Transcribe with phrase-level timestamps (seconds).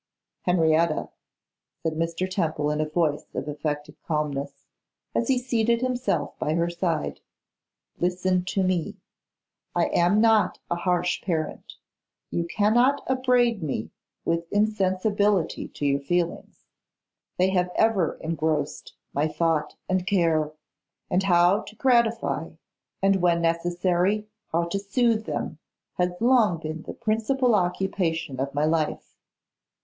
[0.45, 1.09] 'Henrietta,'
[1.83, 2.27] said Mr.
[2.27, 4.65] Temple in a voice of affected calmness,
[5.13, 7.19] as he seated himself by her side,
[7.99, 8.97] 'listen to me:
[9.75, 11.75] I am not a harsh parent;
[12.31, 13.91] you cannot upbraid me
[14.25, 16.65] with insensibility to your feelings.
[17.37, 20.51] They have ever engrossed my thought and care;
[21.11, 22.49] and how to gratify,
[23.03, 25.59] and when necessary how to soothe them,
[25.99, 29.15] has long been the principal occupation of my life.